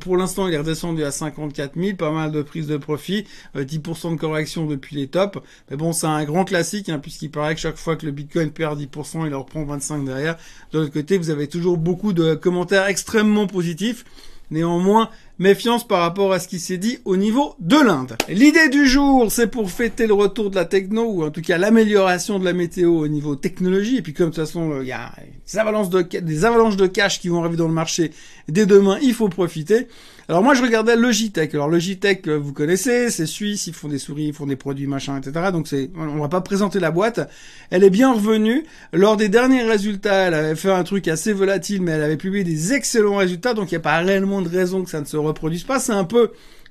pour 0.00 0.16
l'instant, 0.16 0.48
il 0.48 0.54
est 0.54 0.58
redescendu 0.58 1.04
à 1.04 1.10
54 1.10 1.72
000, 1.76 1.96
pas 1.96 2.10
mal 2.10 2.32
de 2.32 2.42
prises 2.42 2.66
de 2.66 2.76
profit, 2.76 3.24
10% 3.56 4.12
de 4.12 4.20
correction 4.20 4.66
depuis 4.66 4.96
les 4.96 5.08
tops. 5.08 5.38
Mais 5.70 5.76
bon, 5.76 5.92
c'est 5.92 6.06
un 6.06 6.24
grand 6.24 6.44
classique. 6.44 6.88
Hein, 6.88 6.98
puisqu'il 6.98 7.30
paraît 7.30 7.54
que 7.54 7.60
chaque 7.60 7.76
fois 7.76 7.96
que 7.96 8.06
le 8.06 8.12
Bitcoin 8.12 8.50
perd 8.50 8.80
10%, 8.80 9.26
il 9.26 9.34
en 9.34 9.40
reprend 9.40 9.64
25 9.64 10.04
derrière. 10.04 10.36
De 10.72 10.80
l'autre 10.80 10.92
côté, 10.92 11.18
vous 11.18 11.30
avez 11.30 11.48
toujours 11.48 11.76
beaucoup 11.76 12.12
de 12.12 12.34
commentaires 12.34 12.86
extrêmement 12.86 13.46
positifs. 13.46 14.04
Néanmoins, 14.50 15.10
méfiance 15.38 15.86
par 15.86 16.00
rapport 16.00 16.32
à 16.32 16.38
ce 16.38 16.48
qui 16.48 16.58
s'est 16.58 16.78
dit 16.78 16.98
au 17.04 17.16
niveau 17.16 17.54
de 17.58 17.76
l'Inde. 17.76 18.16
L'idée 18.28 18.68
du 18.68 18.86
jour, 18.86 19.30
c'est 19.30 19.48
pour 19.48 19.70
fêter 19.70 20.06
le 20.06 20.14
retour 20.14 20.50
de 20.50 20.56
la 20.56 20.64
techno, 20.64 21.04
ou 21.04 21.24
en 21.24 21.30
tout 21.30 21.42
cas 21.42 21.58
l'amélioration 21.58 22.38
de 22.38 22.44
la 22.44 22.52
météo 22.52 22.92
au 22.92 23.08
niveau 23.08 23.36
technologie. 23.36 23.96
Et 23.96 24.02
puis 24.02 24.12
comme 24.12 24.30
de 24.30 24.34
toute 24.34 24.44
façon, 24.44 24.80
il 24.80 24.88
y 24.88 24.92
a 24.92 25.12
des 25.46 25.58
avalanches 25.58 25.90
de, 25.90 26.02
des 26.02 26.44
avalanches 26.44 26.76
de 26.76 26.86
cash 26.86 27.20
qui 27.20 27.28
vont 27.28 27.40
arriver 27.40 27.56
dans 27.56 27.68
le 27.68 27.74
marché 27.74 28.12
dès 28.48 28.66
demain, 28.66 28.98
il 29.02 29.14
faut 29.14 29.28
profiter. 29.28 29.88
Alors 30.28 30.42
moi 30.42 30.54
je 30.54 30.62
regardais 30.62 30.96
Logitech. 30.96 31.54
Alors 31.54 31.68
Logitech, 31.68 32.26
euh, 32.28 32.38
vous 32.38 32.54
connaissez, 32.54 33.10
c'est 33.10 33.26
suisse, 33.26 33.66
ils 33.66 33.74
font 33.74 33.88
des 33.88 33.98
souris, 33.98 34.28
ils 34.28 34.32
font 34.32 34.46
des 34.46 34.56
produits 34.56 34.86
machin, 34.86 35.18
etc. 35.18 35.50
Donc 35.52 35.68
c'est, 35.68 35.90
on 35.96 36.18
va 36.18 36.28
pas 36.28 36.40
présenter 36.40 36.80
la 36.80 36.90
boîte. 36.90 37.28
Elle 37.70 37.84
est 37.84 37.90
bien 37.90 38.12
revenue. 38.12 38.64
Lors 38.94 39.18
des 39.18 39.28
derniers 39.28 39.62
résultats, 39.62 40.28
elle 40.28 40.34
avait 40.34 40.56
fait 40.56 40.72
un 40.72 40.82
truc 40.82 41.08
assez 41.08 41.34
volatile, 41.34 41.82
mais 41.82 41.92
elle 41.92 42.02
avait 42.02 42.16
publié 42.16 42.42
des 42.42 42.72
excellents 42.72 43.16
résultats. 43.16 43.52
Donc 43.52 43.70
il 43.70 43.74
n'y 43.74 43.78
a 43.78 43.80
pas 43.80 43.98
réellement 43.98 44.40
de 44.40 44.48
raison 44.48 44.82
que 44.82 44.90
ça 44.90 45.00
ne 45.00 45.06
se 45.06 45.18
reproduise 45.18 45.64
pas. 45.64 45.78
C'est 45.78 45.92
un 45.92 46.04
peu 46.04 46.30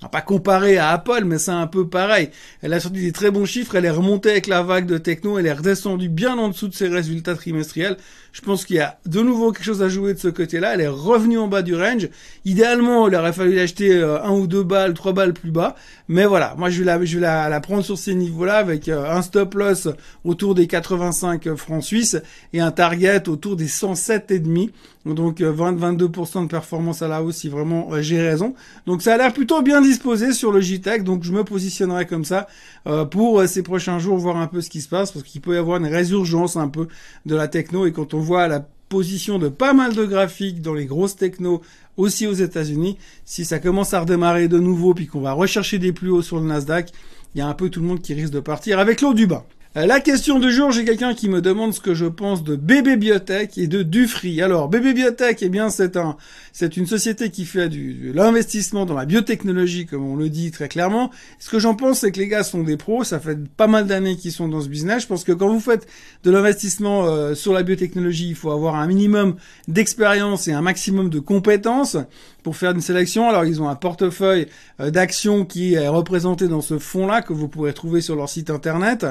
pas 0.09 0.21
comparé 0.21 0.77
à 0.77 0.89
Apple, 0.89 1.23
mais 1.25 1.37
c'est 1.37 1.51
un 1.51 1.67
peu 1.67 1.87
pareil. 1.87 2.29
Elle 2.61 2.73
a 2.73 2.79
sorti 2.79 3.01
des 3.01 3.11
très 3.11 3.31
bons 3.31 3.45
chiffres, 3.45 3.75
elle 3.75 3.85
est 3.85 3.89
remontée 3.89 4.31
avec 4.31 4.47
la 4.47 4.63
vague 4.63 4.85
de 4.85 4.97
techno, 4.97 5.37
elle 5.37 5.45
est 5.45 5.53
redescendue 5.53 6.09
bien 6.09 6.37
en 6.37 6.49
dessous 6.49 6.67
de 6.67 6.73
ses 6.73 6.87
résultats 6.87 7.35
trimestriels. 7.35 7.97
Je 8.33 8.41
pense 8.41 8.65
qu'il 8.65 8.77
y 8.77 8.79
a 8.79 8.97
de 9.05 9.21
nouveau 9.21 9.51
quelque 9.51 9.63
chose 9.63 9.83
à 9.83 9.89
jouer 9.89 10.15
de 10.15 10.19
ce 10.19 10.27
côté-là. 10.27 10.73
Elle 10.73 10.81
est 10.81 10.87
revenue 10.87 11.37
en 11.37 11.47
bas 11.47 11.61
du 11.61 11.75
range. 11.75 12.09
Idéalement, 12.45 13.07
il 13.07 13.15
aurait 13.15 13.31
fallu 13.31 13.53
l'acheter 13.53 13.93
euh, 13.93 14.23
un 14.23 14.31
ou 14.31 14.47
deux 14.47 14.63
balles, 14.63 14.95
trois 14.95 15.13
balles 15.13 15.33
plus 15.33 15.51
bas. 15.51 15.75
Mais 16.07 16.25
voilà, 16.25 16.55
moi 16.57 16.71
je 16.71 16.79
vais 16.79 16.85
la, 16.85 17.05
je 17.05 17.19
la, 17.19 17.59
prendre 17.61 17.83
sur 17.83 17.97
ces 17.97 18.15
niveaux-là 18.15 18.57
avec 18.57 18.89
euh, 18.89 19.05
un 19.07 19.21
stop 19.21 19.53
loss 19.53 19.87
autour 20.23 20.55
des 20.55 20.65
85 20.65 21.53
francs 21.53 21.83
suisses 21.83 22.17
et 22.53 22.59
un 22.59 22.71
target 22.71 23.29
autour 23.29 23.55
des 23.55 23.67
107 23.67 24.31
et 24.31 24.39
demi. 24.39 24.71
Donc 25.05 25.41
20-22% 25.41 26.39
euh, 26.39 26.41
de 26.43 26.47
performance 26.47 27.01
à 27.01 27.07
la 27.07 27.23
hausse 27.23 27.37
si 27.37 27.49
vraiment 27.49 27.89
j'ai 28.01 28.21
raison. 28.21 28.53
Donc 28.85 29.01
ça 29.01 29.15
a 29.15 29.17
l'air 29.17 29.33
plutôt 29.33 29.61
bien 29.61 29.81
disposé 29.81 30.33
sur 30.33 30.51
le 30.51 30.61
JTEC. 30.61 31.03
Donc 31.03 31.23
je 31.23 31.31
me 31.31 31.43
positionnerai 31.43 32.05
comme 32.05 32.25
ça 32.25 32.47
pour 33.11 33.41
ces 33.47 33.63
prochains 33.63 33.99
jours, 33.99 34.17
voir 34.17 34.37
un 34.37 34.47
peu 34.47 34.61
ce 34.61 34.69
qui 34.69 34.81
se 34.81 34.89
passe 34.89 35.11
parce 35.11 35.23
qu'il 35.23 35.41
peut 35.41 35.55
y 35.55 35.57
avoir 35.57 35.77
une 35.77 35.87
résurgence 35.87 36.55
un 36.55 36.67
peu 36.67 36.87
de 37.25 37.35
la 37.35 37.47
techno 37.47 37.85
et 37.85 37.91
quand 37.91 38.13
on 38.13 38.19
voit 38.19 38.47
la 38.47 38.65
position 38.93 39.39
de 39.39 39.49
pas 39.49 39.73
mal 39.73 39.95
de 39.95 40.05
graphiques 40.05 40.61
dans 40.61 40.75
les 40.75 40.85
grosses 40.85 41.15
technos 41.15 41.63
aussi 41.97 42.27
aux 42.27 42.33
États-Unis, 42.33 42.97
si 43.25 43.43
ça 43.43 43.57
commence 43.57 43.93
à 43.95 44.01
redémarrer 44.01 44.47
de 44.47 44.59
nouveau 44.59 44.93
puis 44.93 45.07
qu'on 45.07 45.21
va 45.21 45.33
rechercher 45.33 45.79
des 45.79 45.91
plus 45.91 46.11
hauts 46.11 46.21
sur 46.21 46.39
le 46.39 46.45
Nasdaq, 46.45 46.91
il 47.33 47.39
y 47.39 47.41
a 47.41 47.47
un 47.47 47.53
peu 47.55 47.69
tout 47.69 47.79
le 47.79 47.87
monde 47.87 48.01
qui 48.01 48.13
risque 48.13 48.33
de 48.33 48.39
partir 48.39 48.77
avec 48.77 49.01
l'eau 49.01 49.15
du 49.15 49.25
bain. 49.25 49.43
Euh, 49.75 49.87
la 49.87 49.99
question 49.99 50.37
du 50.37 50.51
jour, 50.51 50.71
j'ai 50.71 50.85
quelqu'un 50.85 51.15
qui 51.15 51.27
me 51.27 51.41
demande 51.41 51.73
ce 51.73 51.79
que 51.79 51.95
je 51.95 52.05
pense 52.05 52.43
de 52.43 52.55
Bébé 52.55 52.95
Biotech 52.95 53.57
et 53.57 53.65
de 53.65 53.81
Dufry. 53.81 54.39
Alors, 54.39 54.69
Bébé 54.69 54.93
Biotech, 54.93 55.39
eh 55.41 55.49
bien, 55.49 55.71
c'est 55.71 55.97
un, 55.97 56.15
c'est 56.51 56.77
une 56.77 56.85
société 56.85 57.31
qui 57.31 57.43
fait 57.43 57.69
du, 57.69 57.95
de 57.95 58.11
l'investissement 58.11 58.85
dans 58.85 58.93
la 58.93 59.05
biotechnologie, 59.05 59.87
comme 59.87 60.05
on 60.05 60.15
le 60.15 60.29
dit 60.29 60.51
très 60.51 60.67
clairement. 60.67 61.09
Ce 61.39 61.49
que 61.49 61.57
j'en 61.57 61.73
pense, 61.73 62.01
c'est 62.01 62.11
que 62.11 62.19
les 62.19 62.27
gars 62.27 62.43
sont 62.43 62.61
des 62.61 62.77
pros. 62.77 63.03
Ça 63.03 63.19
fait 63.19 63.35
pas 63.57 63.65
mal 63.65 63.87
d'années 63.87 64.15
qu'ils 64.15 64.31
sont 64.31 64.47
dans 64.47 64.61
ce 64.61 64.67
business. 64.67 65.01
Je 65.01 65.07
pense 65.07 65.23
que 65.23 65.31
quand 65.31 65.49
vous 65.49 65.59
faites 65.59 65.87
de 66.23 66.29
l'investissement 66.29 67.05
euh, 67.05 67.33
sur 67.33 67.51
la 67.51 67.63
biotechnologie, 67.63 68.29
il 68.29 68.35
faut 68.35 68.51
avoir 68.51 68.75
un 68.75 68.85
minimum 68.85 69.37
d'expérience 69.67 70.47
et 70.47 70.53
un 70.53 70.61
maximum 70.61 71.09
de 71.09 71.17
compétences 71.17 71.97
pour 72.43 72.57
faire 72.57 72.71
une 72.71 72.81
sélection. 72.81 73.29
Alors 73.29 73.45
ils 73.45 73.61
ont 73.61 73.69
un 73.69 73.75
portefeuille 73.75 74.47
euh, 74.79 74.91
d'actions 74.91 75.45
qui 75.45 75.73
est 75.73 75.87
représenté 75.87 76.47
dans 76.47 76.61
ce 76.61 76.77
fonds-là 76.77 77.21
que 77.21 77.33
vous 77.33 77.47
pourrez 77.47 77.73
trouver 77.73 78.01
sur 78.01 78.15
leur 78.15 78.29
site 78.29 78.49
internet. 78.49 79.05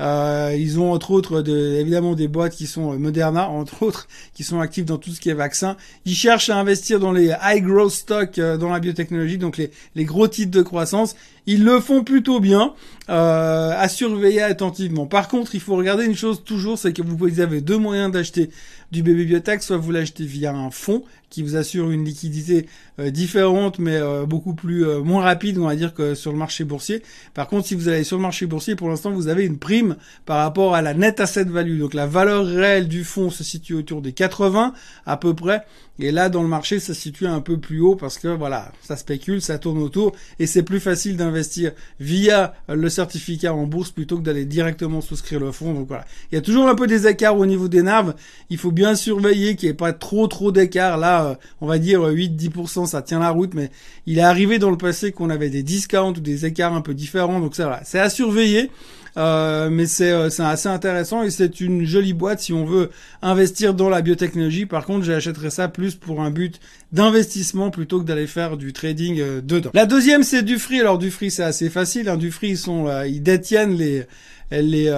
Euh, 0.00 0.56
ils 0.56 0.80
ont 0.80 0.92
entre 0.92 1.10
autres 1.10 1.42
de, 1.42 1.76
évidemment 1.80 2.14
des 2.14 2.28
boîtes 2.28 2.54
qui 2.54 2.66
sont 2.66 2.92
euh, 2.92 2.98
Moderna, 2.98 3.48
entre 3.48 3.82
autres, 3.82 4.08
qui 4.34 4.44
sont 4.44 4.60
actives 4.60 4.84
dans 4.84 4.98
tout 4.98 5.10
ce 5.10 5.20
qui 5.20 5.28
est 5.28 5.34
vaccin. 5.34 5.76
Ils 6.04 6.14
cherchent 6.14 6.48
à 6.48 6.56
investir 6.56 7.00
dans 7.00 7.12
les 7.12 7.34
high 7.42 7.62
growth 7.62 7.90
stocks 7.90 8.38
dans 8.38 8.70
la 8.70 8.80
biotechnologie, 8.80 9.38
donc 9.38 9.56
les, 9.56 9.70
les 9.94 10.04
gros 10.04 10.28
titres 10.28 10.52
de 10.52 10.62
croissance. 10.62 11.16
Ils 11.48 11.64
le 11.64 11.78
font 11.80 12.02
plutôt 12.02 12.40
bien, 12.40 12.74
à 13.08 13.88
surveiller 13.88 14.42
attentivement. 14.42 15.06
Par 15.06 15.28
contre, 15.28 15.54
il 15.54 15.60
faut 15.60 15.76
regarder 15.76 16.04
une 16.04 16.16
chose 16.16 16.42
toujours, 16.44 16.76
c'est 16.76 16.92
que 16.92 17.02
vous 17.02 17.40
avez 17.40 17.60
deux 17.60 17.78
moyens 17.78 18.10
d'acheter 18.10 18.50
du 18.90 19.02
bébé 19.02 19.24
biotech, 19.24 19.62
soit 19.62 19.76
vous 19.76 19.92
l'achetez 19.92 20.24
via 20.24 20.52
un 20.52 20.70
fonds 20.70 21.04
qui 21.30 21.42
vous 21.42 21.56
assure 21.56 21.90
une 21.90 22.04
liquidité 22.04 22.66
euh, 22.98 23.10
différente 23.10 23.78
mais 23.78 23.96
euh, 23.96 24.26
beaucoup 24.26 24.54
plus 24.54 24.86
euh, 24.86 25.02
moins 25.02 25.22
rapide 25.22 25.58
on 25.58 25.66
va 25.66 25.76
dire 25.76 25.92
que 25.94 26.14
sur 26.14 26.32
le 26.32 26.38
marché 26.38 26.64
boursier. 26.64 27.02
Par 27.34 27.48
contre, 27.48 27.66
si 27.66 27.74
vous 27.74 27.88
allez 27.88 28.04
sur 28.04 28.16
le 28.16 28.22
marché 28.22 28.46
boursier, 28.46 28.76
pour 28.76 28.88
l'instant, 28.88 29.10
vous 29.10 29.28
avez 29.28 29.44
une 29.44 29.58
prime 29.58 29.96
par 30.24 30.38
rapport 30.38 30.74
à 30.74 30.82
la 30.82 30.94
net 30.94 31.20
asset 31.20 31.44
value. 31.44 31.78
Donc 31.78 31.94
la 31.94 32.06
valeur 32.06 32.46
réelle 32.46 32.88
du 32.88 33.04
fonds 33.04 33.30
se 33.30 33.44
situe 33.44 33.74
autour 33.74 34.02
des 34.02 34.12
80 34.12 34.72
à 35.04 35.16
peu 35.16 35.34
près 35.34 35.62
et 35.98 36.12
là 36.12 36.28
dans 36.28 36.42
le 36.42 36.48
marché, 36.48 36.78
ça 36.78 36.92
se 36.92 37.00
situe 37.00 37.26
un 37.26 37.40
peu 37.40 37.58
plus 37.58 37.80
haut 37.80 37.96
parce 37.96 38.18
que 38.18 38.28
voilà, 38.28 38.70
ça 38.82 38.96
spécule, 38.96 39.40
ça 39.40 39.58
tourne 39.58 39.78
autour 39.78 40.12
et 40.38 40.46
c'est 40.46 40.62
plus 40.62 40.80
facile 40.80 41.16
d'investir 41.16 41.72
via 42.00 42.54
le 42.68 42.88
certificat 42.90 43.54
en 43.54 43.66
bourse 43.66 43.92
plutôt 43.92 44.18
que 44.18 44.22
d'aller 44.22 44.44
directement 44.44 45.00
souscrire 45.00 45.40
le 45.40 45.52
fonds. 45.52 45.72
Donc 45.72 45.88
voilà, 45.88 46.04
il 46.30 46.34
y 46.34 46.38
a 46.38 46.42
toujours 46.42 46.68
un 46.68 46.74
peu 46.74 46.86
des 46.86 47.06
écarts 47.06 47.38
au 47.38 47.46
niveau 47.46 47.68
des 47.68 47.82
nerfs. 47.82 48.14
Il 48.50 48.58
faut 48.58 48.72
bien 48.72 48.94
surveiller 48.94 49.56
qu'il 49.56 49.68
n'y 49.68 49.70
ait 49.70 49.74
pas 49.74 49.94
trop 49.94 50.26
trop 50.26 50.52
d'écarts 50.52 50.98
là 50.98 51.15
euh, 51.24 51.34
on 51.60 51.66
va 51.66 51.78
dire 51.78 52.00
8-10%, 52.00 52.86
ça 52.86 53.02
tient 53.02 53.20
la 53.20 53.30
route, 53.30 53.54
mais 53.54 53.70
il 54.06 54.18
est 54.18 54.22
arrivé 54.22 54.58
dans 54.58 54.70
le 54.70 54.76
passé 54.76 55.12
qu'on 55.12 55.30
avait 55.30 55.50
des 55.50 55.62
discounts 55.62 56.14
ou 56.16 56.20
des 56.20 56.46
écarts 56.46 56.74
un 56.74 56.80
peu 56.80 56.94
différents, 56.94 57.40
donc 57.40 57.54
ça, 57.54 57.80
c'est 57.84 57.98
à 57.98 58.10
surveiller. 58.10 58.70
Euh, 59.18 59.70
mais 59.70 59.86
euh, 60.02 60.28
c'est 60.28 60.42
assez 60.42 60.68
intéressant 60.68 61.22
et 61.22 61.30
c'est 61.30 61.62
une 61.62 61.86
jolie 61.86 62.12
boîte 62.12 62.40
si 62.40 62.52
on 62.52 62.66
veut 62.66 62.90
investir 63.22 63.72
dans 63.72 63.88
la 63.88 64.02
biotechnologie. 64.02 64.66
Par 64.66 64.84
contre, 64.84 65.06
j'achèterais 65.06 65.48
ça 65.48 65.68
plus 65.68 65.94
pour 65.94 66.20
un 66.20 66.30
but 66.30 66.60
d'investissement 66.92 67.70
plutôt 67.70 68.00
que 68.00 68.04
d'aller 68.04 68.26
faire 68.26 68.58
du 68.58 68.74
trading 68.74 69.40
dedans. 69.40 69.70
La 69.72 69.86
deuxième, 69.86 70.22
c'est 70.22 70.42
du 70.42 70.58
free. 70.58 70.80
Alors 70.80 70.98
du 70.98 71.10
free, 71.10 71.30
c'est 71.30 71.44
assez 71.44 71.70
facile. 71.70 72.10
Hein. 72.10 72.18
Du 72.18 72.30
free, 72.30 72.50
ils 72.50 72.58
sont, 72.58 72.88
ils 73.06 73.22
détiennent 73.22 73.74
les 73.74 74.04
les, 74.50 74.92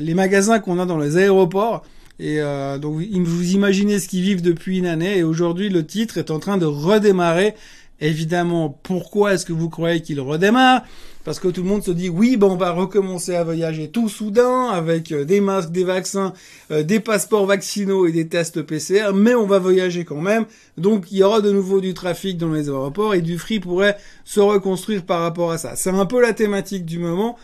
les 0.00 0.14
magasins 0.14 0.60
qu'on 0.60 0.78
a 0.78 0.86
dans 0.86 0.98
les 0.98 1.18
aéroports. 1.18 1.84
Et 2.20 2.40
euh, 2.40 2.78
donc 2.78 2.94
vous 2.94 3.52
imaginez 3.52 3.98
ce 3.98 4.08
qu'ils 4.08 4.22
vivent 4.22 4.42
depuis 4.42 4.78
une 4.78 4.86
année 4.86 5.18
et 5.18 5.22
aujourd'hui 5.22 5.68
le 5.68 5.86
titre 5.86 6.18
est 6.18 6.30
en 6.30 6.38
train 6.38 6.58
de 6.58 6.66
redémarrer. 6.66 7.54
Évidemment, 8.00 8.78
pourquoi 8.82 9.34
est-ce 9.34 9.44
que 9.44 9.52
vous 9.52 9.68
croyez 9.68 10.02
qu'il 10.02 10.20
redémarre? 10.20 10.82
Parce 11.24 11.40
que 11.40 11.48
tout 11.48 11.62
le 11.62 11.68
monde 11.68 11.82
se 11.82 11.90
dit 11.90 12.08
oui, 12.08 12.36
ben 12.36 12.46
on 12.46 12.56
va 12.56 12.70
recommencer 12.70 13.34
à 13.34 13.44
voyager 13.44 13.88
tout 13.88 14.08
soudain 14.08 14.68
avec 14.70 15.12
euh, 15.12 15.24
des 15.24 15.40
masques, 15.40 15.70
des 15.70 15.84
vaccins, 15.84 16.32
euh, 16.70 16.82
des 16.82 17.00
passeports 17.00 17.46
vaccinaux 17.46 18.06
et 18.06 18.12
des 18.12 18.28
tests 18.28 18.62
PCR, 18.62 19.12
mais 19.14 19.34
on 19.34 19.46
va 19.46 19.58
voyager 19.58 20.04
quand 20.04 20.20
même. 20.20 20.46
Donc 20.76 21.10
il 21.10 21.18
y 21.18 21.22
aura 21.22 21.40
de 21.40 21.52
nouveau 21.52 21.80
du 21.80 21.92
trafic 21.92 22.38
dans 22.38 22.52
les 22.52 22.68
aéroports 22.68 23.14
et 23.14 23.20
du 23.20 23.36
free 23.36 23.60
pourrait 23.60 23.96
se 24.24 24.40
reconstruire 24.40 25.04
par 25.04 25.20
rapport 25.20 25.50
à 25.50 25.58
ça. 25.58 25.76
C'est 25.76 25.90
un 25.90 26.06
peu 26.06 26.20
la 26.20 26.32
thématique 26.32 26.84
du 26.84 26.98
moment. 26.98 27.36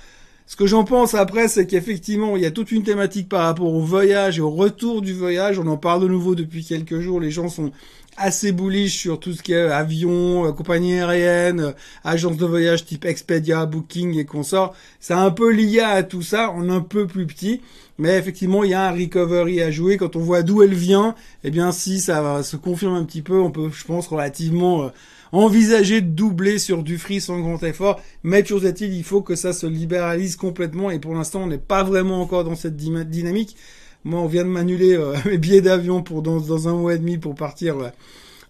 Ce 0.46 0.56
que 0.56 0.66
j'en 0.66 0.84
pense 0.84 1.14
après, 1.14 1.48
c'est 1.48 1.66
qu'effectivement, 1.66 2.36
il 2.36 2.42
y 2.42 2.46
a 2.46 2.50
toute 2.50 2.70
une 2.70 2.82
thématique 2.82 3.30
par 3.30 3.44
rapport 3.44 3.72
au 3.72 3.80
voyage 3.80 4.38
et 4.38 4.42
au 4.42 4.50
retour 4.50 5.00
du 5.00 5.14
voyage. 5.14 5.58
On 5.58 5.66
en 5.66 5.78
parle 5.78 6.02
de 6.02 6.08
nouveau 6.08 6.34
depuis 6.34 6.64
quelques 6.64 7.00
jours. 7.00 7.18
Les 7.18 7.30
gens 7.30 7.48
sont 7.48 7.72
assez 8.16 8.52
bullish 8.52 8.96
sur 8.96 9.18
tout 9.18 9.32
ce 9.32 9.42
qui 9.42 9.52
est 9.52 9.70
avion, 9.70 10.46
euh, 10.46 10.52
compagnie 10.52 10.98
aérienne, 10.98 11.60
euh, 11.60 11.72
agence 12.04 12.36
de 12.36 12.46
voyage 12.46 12.84
type 12.84 13.06
Expedia, 13.06 13.66
Booking 13.66 14.18
et 14.18 14.26
consorts. 14.26 14.74
C'est 15.00 15.14
un 15.14 15.30
peu 15.30 15.50
lié 15.50 15.80
à 15.80 16.02
tout 16.02 16.22
ça, 16.22 16.50
en 16.50 16.68
un 16.68 16.80
peu 16.80 17.06
plus 17.06 17.26
petit. 17.26 17.60
Mais 17.98 18.16
effectivement, 18.18 18.64
il 18.64 18.70
y 18.70 18.74
a 18.74 18.88
un 18.88 18.92
recovery 18.92 19.62
à 19.62 19.70
jouer. 19.70 19.96
Quand 19.96 20.14
on 20.14 20.20
voit 20.20 20.42
d'où 20.42 20.62
elle 20.62 20.74
vient, 20.74 21.14
eh 21.42 21.50
bien, 21.50 21.72
si 21.72 22.00
ça 22.00 22.42
se 22.42 22.56
confirme 22.56 22.94
un 22.94 23.04
petit 23.04 23.22
peu, 23.22 23.40
on 23.40 23.50
peut, 23.50 23.70
je 23.72 23.84
pense, 23.84 24.08
relativement 24.08 24.84
euh, 24.84 24.88
envisager 25.36 26.00
de 26.00 26.08
doubler 26.08 26.58
sur 26.58 26.82
du 26.82 26.98
free 26.98 27.20
sans 27.20 27.40
grand 27.40 27.62
effort. 27.62 28.00
Mais 28.22 28.42
toujours 28.42 28.64
est-il, 28.66 28.92
il 28.92 29.04
faut 29.04 29.22
que 29.22 29.34
ça 29.34 29.52
se 29.52 29.66
libéralise 29.66 30.36
complètement. 30.36 30.90
Et 30.90 30.98
pour 30.98 31.14
l'instant, 31.14 31.42
on 31.42 31.46
n'est 31.46 31.58
pas 31.58 31.82
vraiment 31.82 32.20
encore 32.20 32.44
dans 32.44 32.54
cette 32.54 32.76
dynamique. 32.76 33.56
Moi, 34.04 34.20
on 34.20 34.26
vient 34.26 34.44
de 34.44 34.50
m'annuler 34.50 34.94
euh, 34.94 35.14
mes 35.24 35.38
billets 35.38 35.62
d'avion 35.62 36.02
pour 36.02 36.22
dans, 36.22 36.38
dans, 36.40 36.68
un 36.68 36.74
mois 36.74 36.94
et 36.94 36.98
demi 36.98 37.18
pour 37.18 37.34
partir 37.34 37.78
euh, 37.78 37.88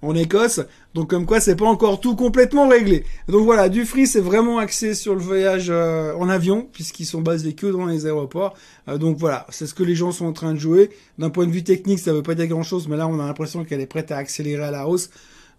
en 0.03 0.15
Écosse. 0.15 0.61
Donc 0.95 1.11
comme 1.11 1.27
quoi, 1.27 1.41
c'est 1.41 1.57
pas 1.57 1.65
encore 1.65 2.01
tout 2.01 2.17
complètement 2.17 2.69
réglé. 2.69 3.05
Donc 3.29 3.45
voilà, 3.45 3.69
du 3.69 3.85
free, 3.85 4.07
c'est 4.07 4.21
vraiment 4.21 4.59
axé 4.59 4.95
sur 4.95 5.15
le 5.15 5.21
voyage 5.21 5.69
euh, 5.71 6.13
en 6.17 6.29
avion, 6.29 6.69
puisqu'ils 6.73 7.07
sont 7.07 7.21
basés 7.23 7.55
que 7.55 7.67
dans 7.67 7.87
les 7.87 8.07
aéroports. 8.07 8.55
donc 8.99 9.17
voilà, 9.17 9.47
c'est 9.49 9.67
ce 9.67 9.75
que 9.75 9.83
les 9.83 9.95
gens 9.95 10.13
sont 10.13 10.27
en 10.27 10.33
train 10.33 10.53
de 10.53 10.59
jouer. 10.59 10.91
D'un 11.19 11.31
point 11.31 11.47
de 11.47 11.53
vue 11.53 11.65
technique, 11.65 12.01
ça 12.01 12.13
veut 12.13 12.23
pas 12.23 12.35
dire 12.35 12.49
grand-chose, 12.49 12.89
mais 12.89 12.97
là, 12.97 13.09
on 13.09 13.19
a 13.19 13.27
l'impression 13.27 13.65
qu'elle 13.65 13.81
est 13.81 13.87
prête 13.87 14.11
à 14.11 14.19
accélérer 14.19 14.65
à 14.65 14.71
la 14.71 14.89
hausse. 14.89 15.11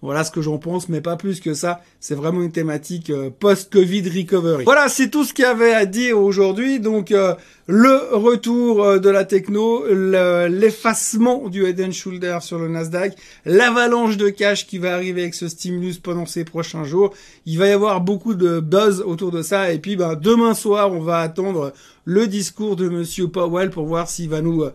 Voilà 0.02 0.24
ce 0.24 0.32
que 0.32 0.42
j'en 0.42 0.58
pense, 0.58 0.90
mais 0.90 1.02
pas 1.02 1.16
plus 1.16 1.40
que 1.40 1.54
ça. 1.54 1.82
C'est 2.00 2.16
vraiment 2.16 2.42
une 2.42 2.52
thématique 2.52 3.10
euh, 3.10 3.30
post-Covid 3.32 4.08
recovery. 4.10 4.64
Voilà, 4.66 4.90
c'est 4.90 5.10
tout 5.10 5.24
ce 5.24 5.34
qu'il 5.34 5.46
y 5.46 5.48
avait 5.48 5.74
à 5.74 5.86
dire 5.86 6.20
aujourd'hui. 6.20 6.80
Donc, 6.80 7.12
euh, 7.12 7.34
le 7.68 8.14
retour 8.16 8.84
euh, 8.84 9.00
de 9.00 9.10
la 9.10 9.26
techno, 9.26 9.84
l'effacement 9.88 11.50
du 11.50 11.66
head 11.66 11.82
and 11.82 11.92
shoulder 11.92 12.38
sur 12.42 12.60
le 12.60 12.68
Nasdaq, 12.68 13.16
l'avalanche 13.46 14.18
de 14.18 14.30
cash 14.30 14.68
qui 14.68 14.78
va 14.78 14.94
arriver 14.94 15.22
avec 15.22 15.34
ce 15.34 15.48
stimulus 15.48 15.98
pendant 15.98 16.26
ces 16.26 16.44
prochains 16.44 16.84
jours. 16.84 17.14
Il 17.46 17.58
va 17.58 17.68
y 17.68 17.72
avoir 17.72 18.02
beaucoup 18.02 18.36
de 18.36 18.60
buzz 18.60 19.02
autour 19.02 19.32
de 19.32 19.42
ça. 19.42 19.72
Et 19.72 19.80
puis, 19.80 19.96
ben, 19.96 20.16
demain 20.16 20.54
soir, 20.54 20.92
on 20.92 21.00
va 21.00 21.20
attendre 21.20 21.74
le 22.04 22.28
discours 22.28 22.76
de 22.76 22.90
Monsieur 22.90 23.28
Powell 23.28 23.72
pour 23.72 23.86
voir 23.86 24.08
s'il 24.10 24.30
va 24.30 24.42
nous 24.42 24.66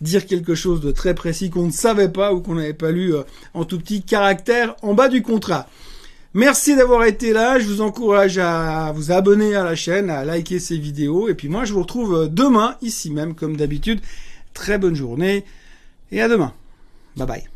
dire 0.00 0.26
quelque 0.26 0.54
chose 0.54 0.80
de 0.80 0.92
très 0.92 1.14
précis 1.14 1.50
qu'on 1.50 1.66
ne 1.66 1.72
savait 1.72 2.08
pas 2.08 2.32
ou 2.32 2.40
qu'on 2.40 2.54
n'avait 2.54 2.74
pas 2.74 2.90
lu 2.90 3.14
euh, 3.14 3.22
en 3.54 3.64
tout 3.64 3.78
petit 3.78 4.02
caractère 4.02 4.76
en 4.82 4.94
bas 4.94 5.08
du 5.08 5.22
contrat. 5.22 5.68
Merci 6.34 6.76
d'avoir 6.76 7.04
été 7.04 7.32
là. 7.32 7.58
Je 7.58 7.66
vous 7.66 7.80
encourage 7.80 8.36
à 8.36 8.92
vous 8.94 9.10
abonner 9.10 9.54
à 9.54 9.64
la 9.64 9.74
chaîne, 9.74 10.10
à 10.10 10.24
liker 10.24 10.58
ces 10.58 10.76
vidéos. 10.76 11.28
Et 11.28 11.34
puis 11.34 11.48
moi, 11.48 11.64
je 11.64 11.72
vous 11.72 11.80
retrouve 11.80 12.14
euh, 12.14 12.26
demain, 12.28 12.76
ici 12.82 13.10
même, 13.10 13.34
comme 13.34 13.56
d'habitude. 13.56 14.00
Très 14.52 14.78
bonne 14.78 14.94
journée 14.94 15.44
et 16.12 16.20
à 16.20 16.28
demain. 16.28 16.52
Bye 17.16 17.26
bye. 17.26 17.55